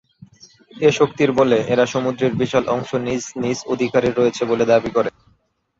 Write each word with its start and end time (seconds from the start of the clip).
এ 0.71 0.99
শক্তির 0.99 1.29
বলে 1.31 1.57
এরা 1.73 1.85
সমুদ্রের 1.85 2.33
বিশাল 2.41 2.63
অংশ 2.67 2.89
নিজ 3.07 3.23
নিজ 3.43 3.57
অধিকারে 3.73 4.09
রয়েছে 4.11 4.43
বলে 4.45 4.65
দাবি 4.71 4.89
করে। 4.95 5.09